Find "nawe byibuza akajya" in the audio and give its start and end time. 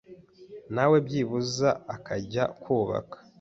0.75-2.43